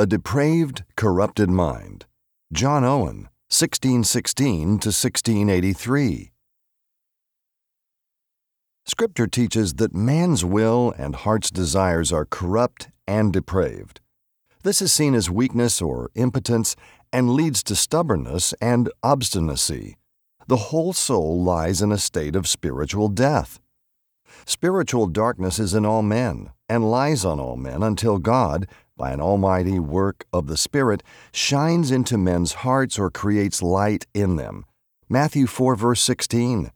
[0.00, 2.06] A Depraved, Corrupted Mind.
[2.52, 6.30] John Owen, 1616 to 1683.
[8.86, 14.00] Scripture teaches that man's will and heart's desires are corrupt and depraved.
[14.62, 16.76] This is seen as weakness or impotence
[17.12, 19.96] and leads to stubbornness and obstinacy.
[20.46, 23.58] The whole soul lies in a state of spiritual death.
[24.46, 28.68] Spiritual darkness is in all men and lies on all men until God,
[28.98, 31.02] by an almighty work of the Spirit,
[31.32, 34.66] shines into men's hearts or creates light in them.
[35.08, 36.70] Matthew 4, verse 16,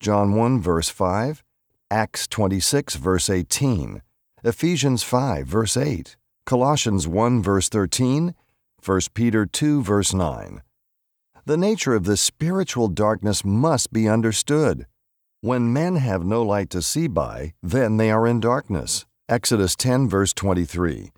[0.00, 1.44] John 1, verse 5,
[1.88, 4.02] Acts 26, verse 18,
[4.42, 8.34] Ephesians 5, verse 8, Colossians 1, verse 13,
[8.84, 10.62] 1 Peter 2, verse 9.
[11.44, 14.86] The nature of this spiritual darkness must be understood.
[15.42, 19.06] When men have no light to see by, then they are in darkness.
[19.28, 21.12] Exodus 10, verse 23.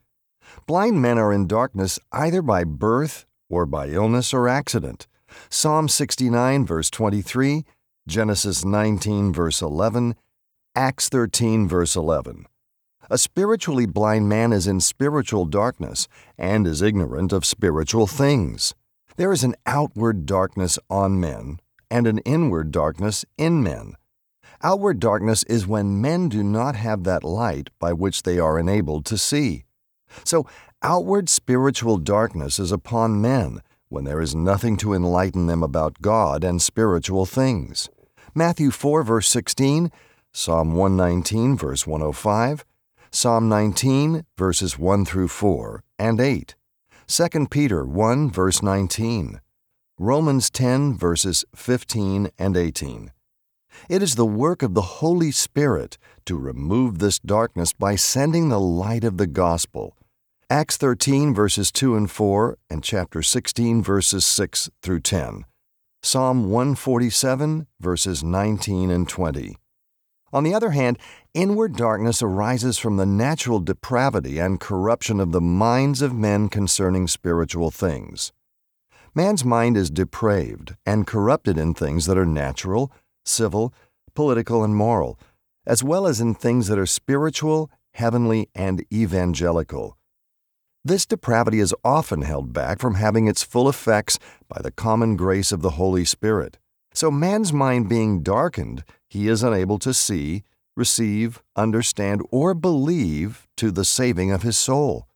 [0.67, 5.07] Blind men are in darkness either by birth or by illness or accident.
[5.51, 7.65] Psalm 69, verse 23,
[8.07, 10.15] Genesis 19, verse 11,
[10.75, 12.47] Acts 13, verse 11.
[13.11, 18.75] A spiritually blind man is in spiritual darkness and is ignorant of spiritual things.
[19.17, 21.61] There is an outward darkness on men
[21.91, 23.95] and an inward darkness in men.
[24.63, 29.05] Outward darkness is when men do not have that light by which they are enabled
[29.07, 29.65] to see.
[30.25, 30.47] So,
[30.83, 36.45] outward spiritual darkness is upon men when there is nothing to enlighten them about God
[36.45, 37.89] and spiritual things.
[38.35, 39.91] Matthew 4, verse 16,
[40.33, 42.65] Psalm 119, verse 105,
[43.11, 46.55] Psalm 19, verses 1 through 4 and 8.
[47.07, 49.41] 2 Peter 1, verse 19,
[49.99, 53.11] Romans 10, verses 15 and 18.
[53.89, 58.61] It is the work of the Holy Spirit to remove this darkness by sending the
[58.61, 59.97] light of the gospel.
[60.51, 65.45] Acts 13, verses 2 and 4, and chapter 16, verses 6 through 10.
[66.03, 69.57] Psalm 147, verses 19 and 20.
[70.33, 70.99] On the other hand,
[71.33, 77.09] inward darkness arises from the natural depravity and corruption of the minds of men concerning
[77.09, 78.33] spiritual things.
[79.15, 82.93] Man's mind is depraved and corrupted in things that are natural,
[83.29, 83.73] civil,
[84.15, 85.19] political, and moral,
[85.67, 89.97] as well as in things that are spiritual, heavenly, and evangelical.
[90.85, 94.19] This depravity is often held back from having its full effects
[94.49, 96.59] by the common grace of the Holy Spirit.
[96.95, 100.45] So, man's mind being darkened, he is unable to see,
[100.77, 105.09] receive, understand, or believe to the saving of his soul.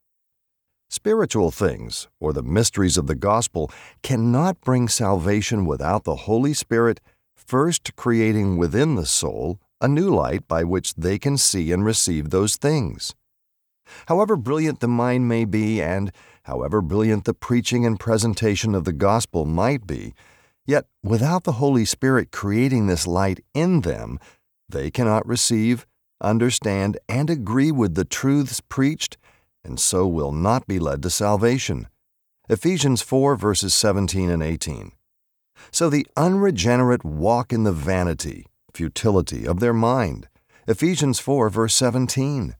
[0.90, 3.70] Spiritual things, or the mysteries of the gospel,
[4.02, 7.00] cannot bring salvation without the Holy Spirit
[7.46, 12.30] first creating within the soul a new light by which they can see and receive
[12.30, 13.14] those things.
[14.06, 16.12] However brilliant the mind may be, and
[16.44, 20.14] however brilliant the preaching and presentation of the gospel might be,
[20.66, 24.18] yet without the Holy Spirit creating this light in them,
[24.68, 25.86] they cannot receive,
[26.20, 29.18] understand, and agree with the truths preached,
[29.64, 31.88] and so will not be led to salvation.
[32.48, 34.92] Ephesians 4 verses 17 and 18.
[35.70, 40.28] So the unregenerate walk in the vanity, futility of their mind.
[40.66, 42.56] Ephesians 4, verse 17.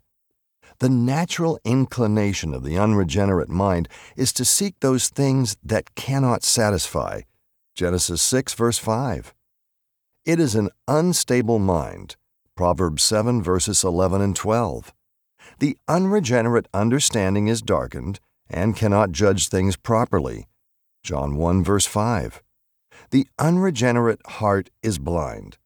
[0.78, 7.22] The natural inclination of the unregenerate mind is to seek those things that cannot satisfy.
[7.75, 9.34] Genesis 6, verse 5.
[10.24, 12.16] It is an unstable mind.
[12.56, 14.92] Proverbs 7, verses 11 and 12.
[15.59, 18.20] The unregenerate understanding is darkened
[18.50, 20.48] and cannot judge things properly.
[21.03, 22.42] John 1, verse 5.
[23.12, 25.59] The unregenerate heart is blind.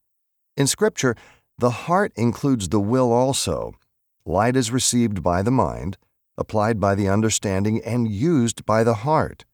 [0.57, 1.15] In Scripture,
[1.57, 3.75] the heart includes the will also.
[4.25, 5.97] Light is received by the mind,
[6.37, 9.45] applied by the understanding, and used by the heart.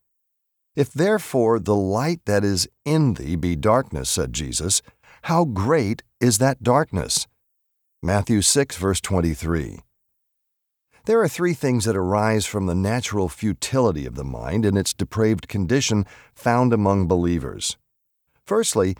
[0.75, 4.81] If therefore the light that is in thee be darkness, said Jesus,
[5.25, 7.27] how great is that darkness?
[8.03, 9.81] Matthew 6, verse 23.
[11.05, 14.95] There are three things that arise from the natural futility of the mind in its
[14.95, 17.77] depraved condition found among believers.
[18.47, 18.97] Firstly,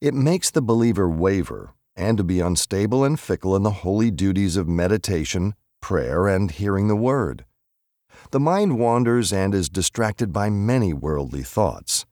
[0.00, 4.56] it makes the believer waver and to be unstable and fickle in the holy duties
[4.56, 7.44] of meditation, prayer, and hearing the Word.
[8.30, 12.04] The mind wanders and is distracted by many worldly thoughts.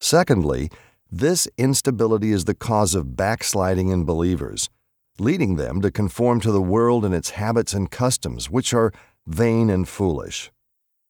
[0.00, 0.70] Secondly,
[1.10, 4.68] this instability is the cause of backsliding in believers,
[5.18, 8.92] leading them to conform to the world and its habits and customs, which are
[9.26, 10.50] vain and foolish.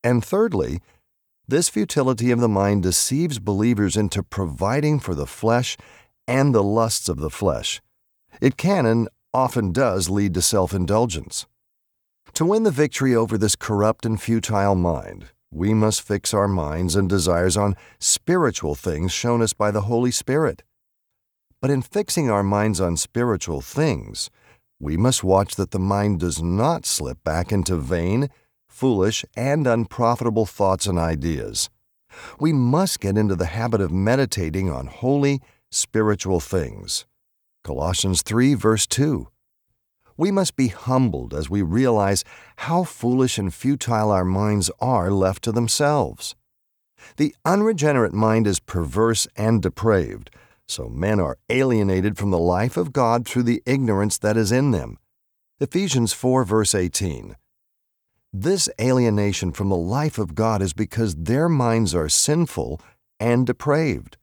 [0.05, 0.81] And thirdly,
[1.49, 5.79] this futility of the mind deceives believers into providing for the flesh
[6.27, 7.81] and the lusts of the flesh.
[8.41, 11.47] It can and often does lead to self indulgence.
[12.35, 16.95] To win the victory over this corrupt and futile mind, we must fix our minds
[16.95, 20.63] and desires on spiritual things shown us by the Holy Spirit.
[21.61, 24.31] But in fixing our minds on spiritual things,
[24.79, 28.29] we must watch that the mind does not slip back into vain,
[28.69, 31.71] foolish, and unprofitable thoughts and ideas.
[32.39, 37.07] We must get into the habit of meditating on holy, spiritual things.
[37.65, 39.29] Colossians 3, verse 2.
[40.17, 42.25] We must be humbled as we realize
[42.57, 46.35] how foolish and futile our minds are left to themselves.
[47.17, 50.31] The unregenerate mind is perverse and depraved,
[50.67, 54.73] so men are alienated from the life of God through the ignorance that is in
[54.73, 54.99] them.
[55.61, 57.37] Ephesians 4, verse 18.
[58.33, 62.79] This alienation from the life of God is because their minds are sinful
[63.19, 64.19] and depraved.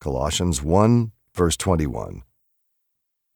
[0.00, 2.22] Colossians 1, verse 21.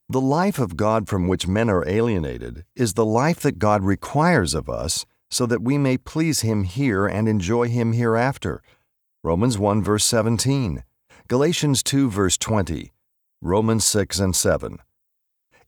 [0.08, 4.54] The life of God from which men are alienated is the life that God requires
[4.54, 8.62] of us so that we may please Him here and enjoy Him hereafter.
[9.22, 10.82] Romans 1, verse 17.
[11.28, 12.90] Galatians 2, verse 20,
[13.42, 14.78] Romans 6 and 7.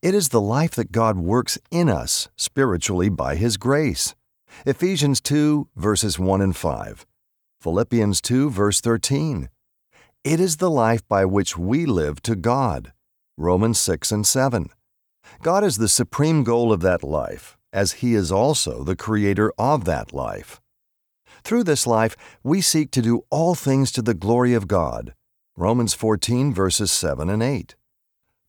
[0.00, 4.14] It is the life that God works in us spiritually by His grace.
[4.66, 7.06] Ephesians 2, verses 1 and 5.
[7.60, 9.48] Philippians 2, verse 13.
[10.24, 12.92] It is the life by which we live to God.
[13.36, 14.70] Romans 6 and 7.
[15.42, 19.84] God is the supreme goal of that life, as He is also the creator of
[19.84, 20.60] that life.
[21.44, 25.14] Through this life, we seek to do all things to the glory of God.
[25.56, 27.74] Romans 14, verses 7 and 8.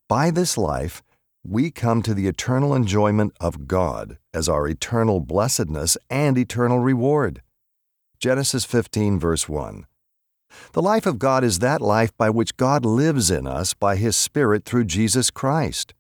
[0.07, 1.03] By this life,
[1.49, 7.41] we come to the eternal enjoyment of God as our eternal blessedness and eternal reward.
[8.19, 9.87] Genesis 15, verse 1.
[10.73, 14.15] The life of God is that life by which God lives in us by His
[14.15, 15.95] Spirit through Jesus Christ.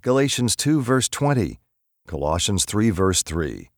[0.00, 1.58] Galatians 2, verse 20.
[2.06, 3.70] Colossians 3, verse 3.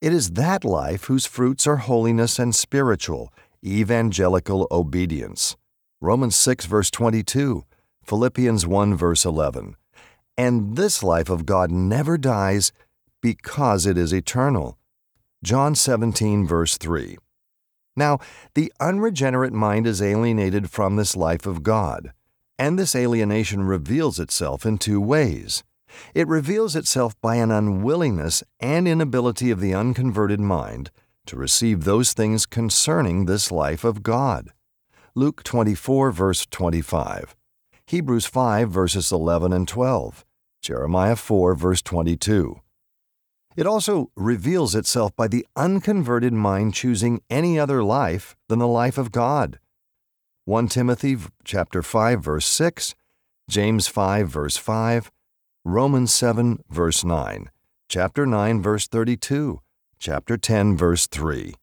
[0.00, 3.32] It is that life whose fruits are holiness and spiritual,
[3.64, 5.56] evangelical obedience.
[6.00, 7.64] Romans 6, verse 22,
[8.04, 9.74] Philippians 1, verse 11.
[10.38, 12.72] And this life of God never dies
[13.22, 14.78] because it is eternal.
[15.42, 17.16] John 17, verse 3.
[17.96, 18.18] Now,
[18.54, 22.12] the unregenerate mind is alienated from this life of God,
[22.58, 25.64] and this alienation reveals itself in two ways.
[26.14, 30.90] It reveals itself by an unwillingness and inability of the unconverted mind
[31.26, 34.50] to receive those things concerning this life of God.
[35.14, 37.34] Luke 24, verse 25.
[37.88, 40.24] Hebrews 5, verses 11 and 12.
[40.60, 42.60] Jeremiah 4, verse 22.
[43.56, 48.98] It also reveals itself by the unconverted mind choosing any other life than the life
[48.98, 49.60] of God.
[50.46, 52.96] 1 Timothy chapter 5 verse 6,
[53.48, 55.12] James 5 verse 5,
[55.64, 57.50] Romans 7 verse 9,
[57.88, 59.60] chapter 9 verse 32,
[60.00, 61.54] chapter 10 verse 3.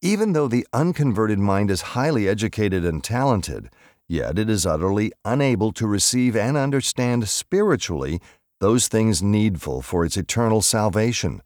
[0.00, 3.70] Even though the unconverted mind is highly educated and talented,
[4.12, 8.20] yet it is utterly unable to receive and understand spiritually
[8.60, 11.42] those things needful for its eternal salvation.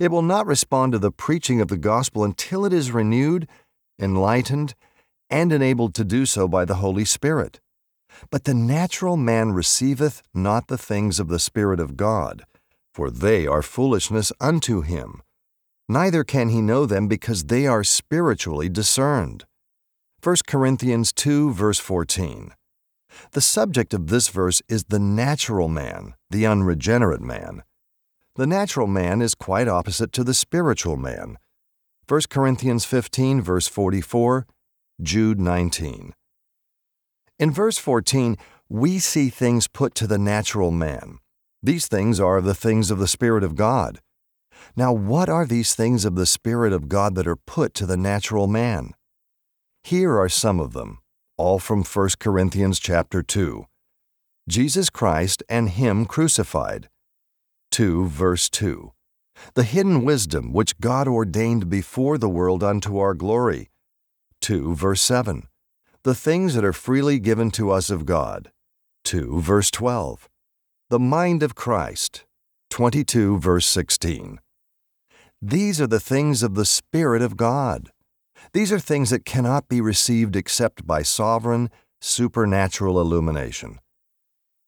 [0.00, 3.46] It will not respond to the preaching of the gospel until it is renewed,
[4.00, 4.74] enlightened,
[5.30, 7.60] and enabled to do so by the Holy Spirit.
[8.30, 12.44] But the natural man receiveth not the things of the Spirit of God,
[12.92, 15.22] for they are foolishness unto him
[15.88, 19.44] neither can he know them because they are spiritually discerned.
[20.26, 22.52] 1 Corinthians 2, verse 14.
[23.30, 27.62] The subject of this verse is the natural man, the unregenerate man.
[28.34, 31.38] The natural man is quite opposite to the spiritual man.
[32.08, 34.48] 1 Corinthians 15, verse 44,
[35.00, 36.12] Jude 19.
[37.38, 38.36] In verse 14,
[38.68, 41.20] we see things put to the natural man.
[41.62, 44.00] These things are the things of the Spirit of God.
[44.74, 47.96] Now, what are these things of the Spirit of God that are put to the
[47.96, 48.92] natural man?
[49.86, 50.98] Here are some of them,
[51.36, 53.66] all from 1 Corinthians chapter 2.
[54.48, 56.88] Jesus Christ and Him crucified.
[57.70, 58.90] 2 verse 2.
[59.54, 63.70] The hidden wisdom which God ordained before the world unto our glory.
[64.40, 65.46] 2 verse 7.
[66.02, 68.50] The things that are freely given to us of God.
[69.04, 70.28] 2 verse 12.
[70.90, 72.24] The mind of Christ.
[72.70, 74.40] 22 verse 16.
[75.40, 77.92] These are the things of the Spirit of God.
[78.52, 83.78] These are things that cannot be received except by sovereign, supernatural illumination.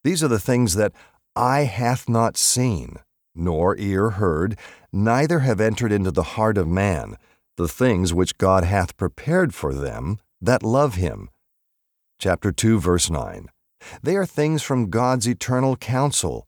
[0.04, 0.92] These are the things that
[1.36, 2.96] eye hath not seen,
[3.34, 4.58] nor ear heard,
[4.92, 7.16] neither have entered into the heart of man,
[7.56, 11.30] the things which God hath prepared for them that love him.
[12.18, 13.48] Chapter 2, verse 9.
[14.02, 16.46] They are things from God's eternal counsel.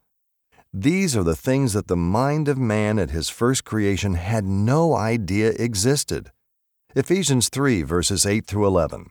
[0.73, 4.95] These are the things that the mind of man at his first creation had no
[4.95, 6.31] idea existed.
[6.97, 9.11] Ephesians 3, verses 8 through 11.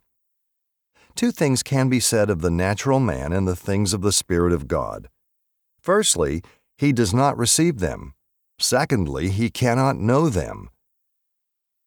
[1.15, 4.51] Two things can be said of the natural man and the things of the Spirit
[4.51, 5.07] of God.
[5.79, 6.43] Firstly,
[6.77, 8.15] he does not receive them.
[8.59, 10.69] Secondly, he cannot know them.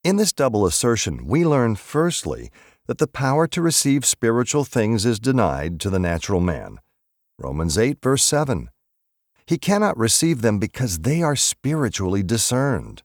[0.03, 2.51] In this double assertion, we learn firstly
[2.87, 6.79] that the power to receive spiritual things is denied to the natural man.
[7.39, 8.71] Romans 8, verse 7.
[9.47, 13.03] He cannot receive them because they are spiritually discerned.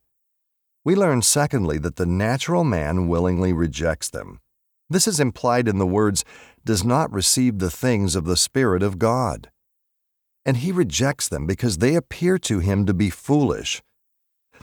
[0.88, 4.39] We learn, secondly, that the natural man willingly rejects them.
[4.89, 6.24] This is implied in the words,
[6.63, 9.51] does not receive the things of the Spirit of God.
[10.46, 13.82] And he rejects them because they appear to him to be foolish.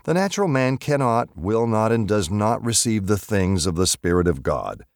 [0.05, 4.27] The natural man cannot, will not, and does not receive the things of the Spirit
[4.27, 4.87] of God.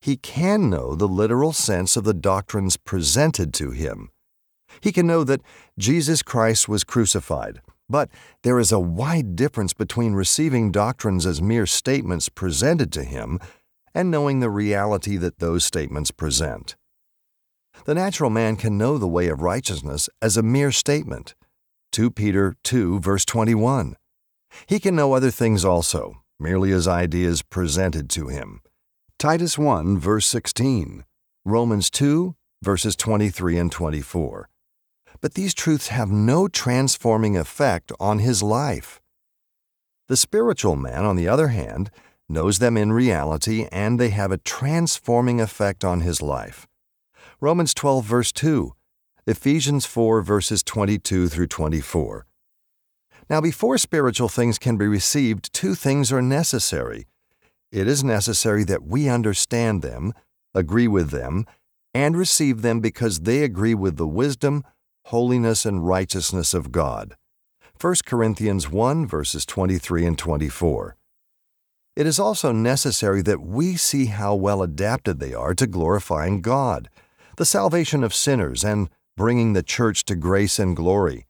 [0.00, 4.08] He can know the literal sense of the doctrines presented to him.
[4.80, 5.42] He can know that
[5.78, 8.10] Jesus Christ was crucified, but
[8.42, 13.38] there is a wide difference between receiving doctrines as mere statements presented to him
[13.94, 16.76] and knowing the reality that those statements present.
[17.84, 21.34] The natural man can know the way of righteousness as a mere statement.
[21.92, 23.96] 2 Peter 2, verse 21.
[24.66, 28.60] He can know other things also, merely as ideas presented to him.
[29.18, 31.04] Titus 1, verse 16.
[31.44, 34.48] Romans 2, verses 23 and 24
[35.20, 39.00] but these truths have no transforming effect on his life.
[40.08, 41.90] The spiritual man, on the other hand,
[42.28, 46.66] knows them in reality and they have a transforming effect on his life.
[47.40, 48.72] Romans 12, verse 2,
[49.26, 52.26] Ephesians 4, verses 22 through 24.
[53.28, 57.06] Now, before spiritual things can be received, two things are necessary.
[57.72, 60.12] It is necessary that we understand them,
[60.54, 61.44] agree with them,
[61.92, 64.62] and receive them because they agree with the wisdom,
[65.06, 67.14] holiness, and righteousness of God.
[67.80, 70.96] 1 Corinthians 1 verses 23 and 24.
[71.94, 76.88] It is also necessary that we see how well adapted they are to glorifying God,
[77.36, 81.26] the salvation of sinners, and bringing the church to grace and glory.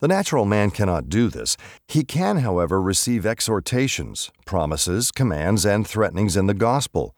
[0.00, 1.56] The natural man cannot do this.
[1.86, 7.14] He can, however, receive exhortations, promises, commands, and threatenings in the gospel.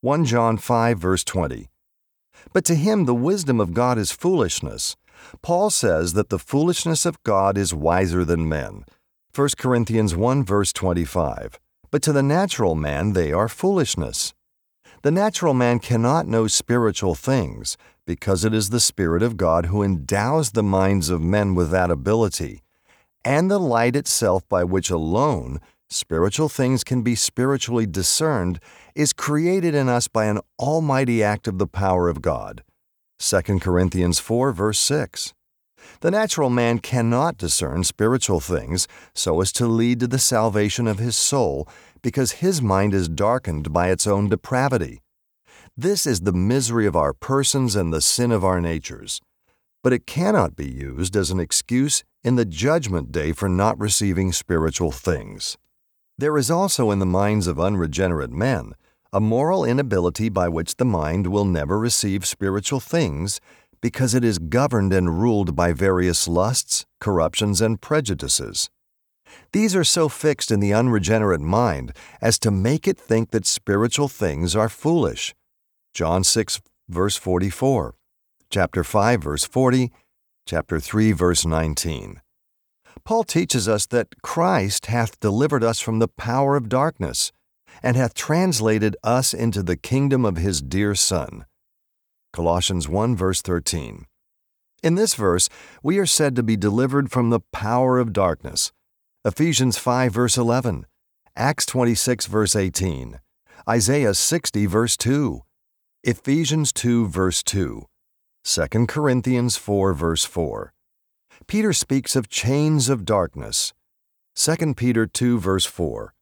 [0.00, 1.68] 1 John 5, verse 20.
[2.52, 4.96] But to him the wisdom of God is foolishness,
[5.42, 8.84] Paul says that the foolishness of God is wiser than men.
[9.34, 11.58] 1 Corinthians 1 verse 25.
[11.90, 14.34] But to the natural man they are foolishness.
[15.02, 19.82] The natural man cannot know spiritual things, because it is the Spirit of God who
[19.82, 22.62] endows the minds of men with that ability,
[23.24, 28.58] and the light itself by which alone spiritual things can be spiritually discerned
[28.94, 32.62] is created in us by an almighty act of the power of God.
[33.18, 35.32] 2 Corinthians 4, verse 6.
[36.00, 40.98] The natural man cannot discern spiritual things so as to lead to the salvation of
[40.98, 41.68] his soul
[42.02, 45.00] because his mind is darkened by its own depravity.
[45.76, 49.20] This is the misery of our persons and the sin of our natures.
[49.82, 54.32] But it cannot be used as an excuse in the judgment day for not receiving
[54.32, 55.58] spiritual things.
[56.16, 58.74] There is also in the minds of unregenerate men
[59.14, 63.40] a moral inability by which the mind will never receive spiritual things
[63.80, 68.68] because it is governed and ruled by various lusts, corruptions, and prejudices.
[69.52, 74.08] These are so fixed in the unregenerate mind as to make it think that spiritual
[74.08, 75.32] things are foolish.
[75.92, 77.94] John 6, verse 44,
[78.50, 79.92] chapter 5, verse 40,
[80.44, 82.20] chapter 3, verse 19.
[83.04, 87.30] Paul teaches us that Christ hath delivered us from the power of darkness
[87.82, 91.44] and hath translated us into the kingdom of his dear Son.
[92.32, 94.06] Colossians 1 verse 13.
[94.82, 95.48] In this verse,
[95.82, 98.72] we are said to be delivered from the power of darkness.
[99.24, 100.86] Ephesians 5 verse 11,
[101.36, 103.20] Acts 26 verse 18,
[103.68, 105.40] Isaiah 60 verse 2,
[106.02, 107.86] Ephesians 2 verse 2,
[108.44, 110.74] 2 Corinthians 4 verse 4.
[111.46, 113.72] Peter speaks of chains of darkness.
[114.36, 116.13] 2 Peter 2 verse 4,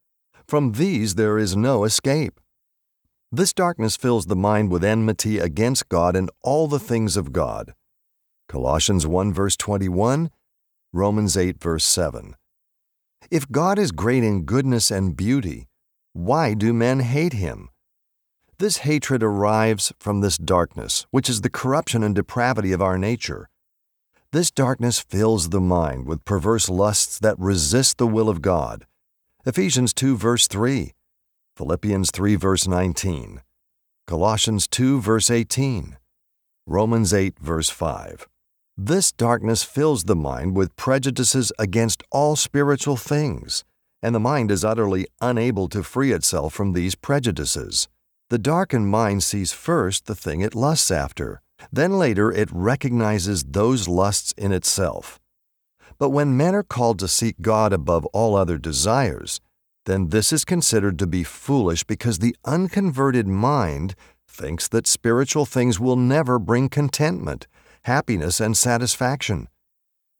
[0.53, 2.39] from these there is no escape.
[3.31, 7.73] This darkness fills the mind with enmity against God and all the things of God.
[8.47, 10.29] Colossians 1 verse 21,
[10.93, 12.35] Romans 8 verse 7.
[13.31, 15.69] If God is great in goodness and beauty,
[16.11, 17.69] why do men hate him?
[18.59, 23.49] This hatred arrives from this darkness, which is the corruption and depravity of our nature.
[24.31, 28.85] This darkness fills the mind with perverse lusts that resist the will of God
[29.45, 30.93] Ephesians 2 verse 3,
[31.57, 33.41] Philippians 3 verse 19,
[34.07, 35.97] Colossians 2 verse 18,
[36.65, 38.25] Romans 8 verse 5.
[38.77, 43.65] This darkness fills the mind with prejudices against all spiritual things,
[44.01, 47.89] and the mind is utterly unable to free itself from these prejudices.
[48.29, 53.89] The darkened mind sees first the thing it lusts after, then later it recognizes those
[53.89, 55.19] lusts in itself.
[56.03, 59.39] But when men are called to seek God above all other desires,
[59.85, 63.95] then this is considered to be foolish because the unconverted mind
[64.27, 67.47] thinks that spiritual things will never bring contentment,
[67.83, 69.47] happiness, and satisfaction.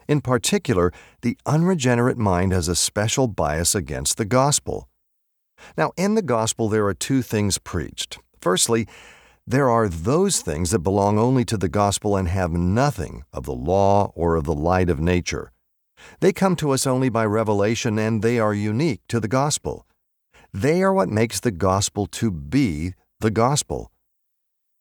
[0.07, 4.87] In particular, the unregenerate mind has a special bias against the gospel.
[5.75, 8.19] Now, in the gospel, there are two things preached.
[8.39, 8.87] Firstly,
[9.45, 13.51] there are those things that belong only to the gospel and have nothing of the
[13.51, 15.52] law or of the light of nature.
[16.19, 19.86] They come to us only by revelation and they are unique to the gospel.
[20.53, 23.91] They are what makes the gospel to be the gospel.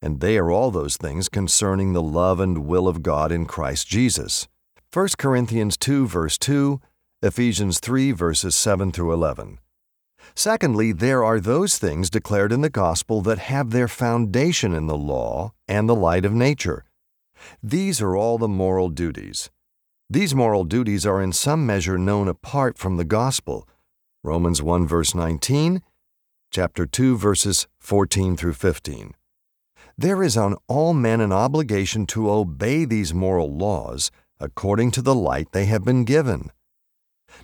[0.02, 3.86] And they are all those things concerning the love and will of God in Christ
[3.88, 4.48] Jesus.
[4.92, 6.80] 1 Corinthians 2, verse 2,
[7.22, 9.58] Ephesians 3, verses 7 through 11.
[10.34, 14.96] Secondly, there are those things declared in the gospel that have their foundation in the
[14.96, 16.84] law and the light of nature.
[17.62, 19.50] These are all the moral duties.
[20.12, 23.66] These moral duties are in some measure known apart from the gospel.
[24.22, 25.80] Romans 1 verse 19,
[26.50, 29.14] chapter 2 verses 14 through 15.
[29.96, 35.14] There is on all men an obligation to obey these moral laws according to the
[35.14, 36.50] light they have been given.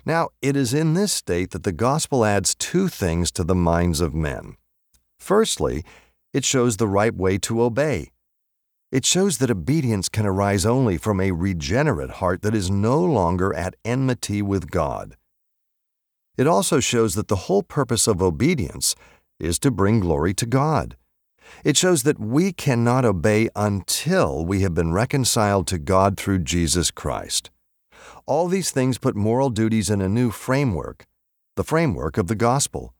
[0.05, 3.99] Now, it is in this state that the gospel adds two things to the minds
[3.99, 4.57] of men.
[5.17, 5.83] Firstly,
[6.33, 8.11] it shows the right way to obey.
[8.91, 13.53] It shows that obedience can arise only from a regenerate heart that is no longer
[13.53, 15.15] at enmity with God.
[16.37, 18.95] It also shows that the whole purpose of obedience
[19.39, 20.97] is to bring glory to God.
[21.63, 26.89] It shows that we cannot obey until we have been reconciled to God through Jesus
[26.89, 27.51] Christ.
[28.25, 31.05] All these things put moral duties in a new framework,
[31.55, 32.93] the framework of the gospel.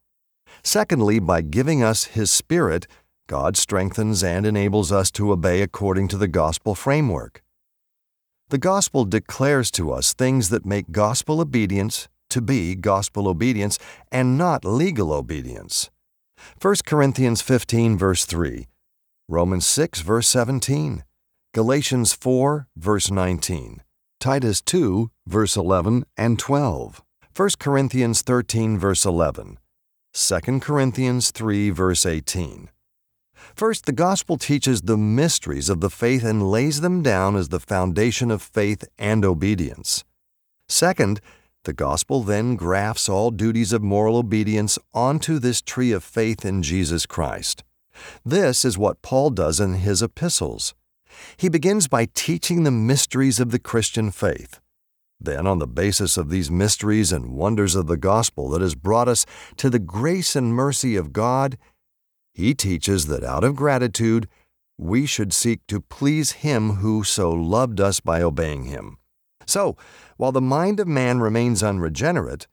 [0.63, 2.87] Secondly, by giving us His Spirit,
[3.29, 7.43] God strengthens and enables us to obey according to the gospel framework.
[8.49, 13.77] The gospel declares to us things that make gospel obedience to be gospel obedience
[14.11, 15.91] and not legal obedience.
[16.59, 18.67] 1 Corinthians 15, verse 3,
[19.27, 21.03] Romans 6, verse 17,
[21.53, 23.83] Galatians 4, verse 19,
[24.19, 27.03] Titus 2, verse 11 and 12,
[27.35, 29.59] 1 Corinthians 13, verse 11,
[30.15, 32.69] 2 Corinthians 3, verse 18.
[33.55, 37.59] First, the gospel teaches the mysteries of the faith and lays them down as the
[37.59, 40.03] foundation of faith and obedience.
[40.67, 41.19] Second,
[41.65, 46.63] the gospel then grafts all duties of moral obedience onto this tree of faith in
[46.63, 47.63] Jesus Christ.
[48.23, 50.73] This is what Paul does in his epistles.
[51.35, 54.61] He begins by teaching the mysteries of the Christian faith.
[55.19, 59.09] Then, on the basis of these mysteries and wonders of the gospel that has brought
[59.09, 59.25] us
[59.57, 61.57] to the grace and mercy of God,
[62.39, 64.25] he teaches that out of gratitude,
[64.77, 68.97] we should seek to please Him who so loved us by obeying Him.
[69.45, 69.75] So,
[70.15, 72.47] while the mind of man remains unregenerate,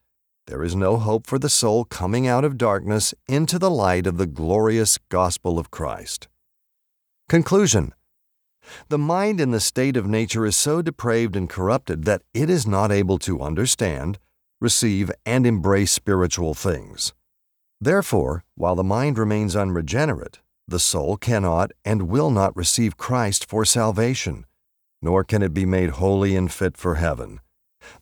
[0.47, 4.17] there is no hope for the soul coming out of darkness into the light of
[4.17, 6.27] the glorious gospel of Christ.
[7.29, 7.93] Conclusion
[8.89, 12.67] The mind in the state of nature is so depraved and corrupted that it is
[12.67, 14.19] not able to understand,
[14.59, 17.13] receive, and embrace spiritual things.
[17.79, 23.63] Therefore, while the mind remains unregenerate, the soul cannot and will not receive Christ for
[23.65, 24.45] salvation,
[25.01, 27.39] nor can it be made holy and fit for heaven.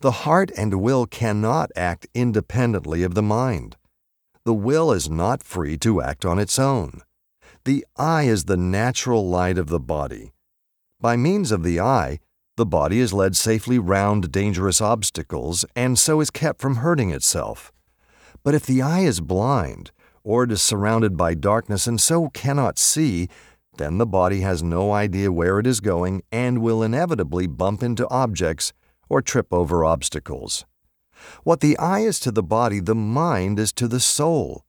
[0.00, 3.76] The heart and will cannot act independently of the mind.
[4.44, 7.02] The will is not free to act on its own.
[7.64, 10.32] The eye is the natural light of the body.
[11.00, 12.20] By means of the eye,
[12.56, 17.70] the body is led safely round dangerous obstacles and so is kept from hurting itself.
[18.46, 19.90] But if the eye is blind,
[20.22, 23.28] or it is surrounded by darkness and so cannot see,
[23.76, 28.08] then the body has no idea where it is going and will inevitably bump into
[28.08, 28.72] objects
[29.08, 30.64] or trip over obstacles.
[31.42, 34.64] What the eye is to the body, the mind is to the soul.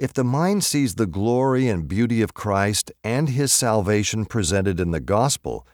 [0.00, 4.90] If the mind sees the glory and beauty of Christ and his salvation presented in
[4.90, 5.64] the gospel,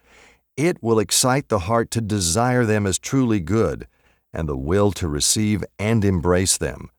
[0.59, 3.87] it will excite the heart to desire them as truly good,
[4.31, 6.91] and the will to receive and embrace them.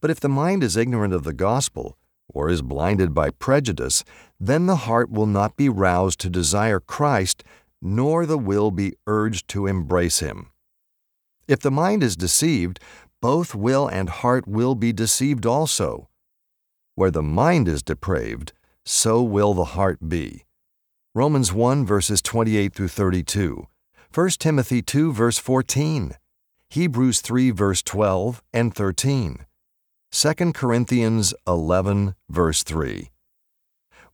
[0.00, 1.96] But if the mind is ignorant of the gospel,
[2.28, 4.04] or is blinded by prejudice,
[4.38, 7.44] then the heart will not be roused to desire Christ,
[7.80, 10.50] nor the will be urged to embrace him.
[11.48, 12.80] If the mind is deceived,
[13.22, 16.08] both will and heart will be deceived also.
[16.94, 18.52] Where the mind is depraved,
[18.84, 20.44] so will the heart be.
[21.14, 23.66] Romans 1 verses 28 through 32,
[24.12, 26.12] 1 Timothy 2 verse 14,
[26.70, 29.46] Hebrews 3 verse 12 and 13,
[30.12, 33.10] 2 Corinthians 11 verse 3.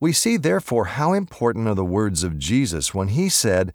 [0.01, 3.73] We see therefore how important are the words of Jesus when he said,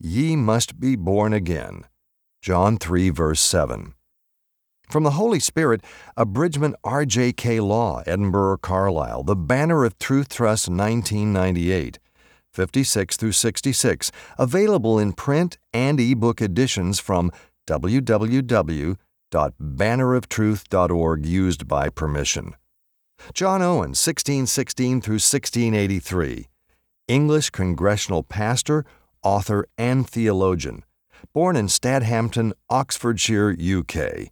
[0.00, 1.84] Ye must be born again.
[2.40, 3.94] John 3 verse 7.
[4.88, 5.82] From the Holy Spirit,
[6.16, 7.60] Abridgment R.J.K.
[7.60, 11.98] Law, Edinburgh, Carlisle, The Banner of Truth Trust 1998,
[12.54, 17.30] 56 through 66, available in print and ebook editions from
[19.30, 22.54] www.banneroftruth.org used by permission.
[23.34, 26.48] John Owen, 1616 through 1683,
[27.08, 28.84] English congregational pastor,
[29.22, 30.84] author, and theologian,
[31.34, 34.30] born in Stadhampton, Oxfordshire, UK.